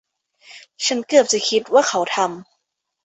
[0.85, 2.41] ฉันเกือบจะคิดว่าเขาทำ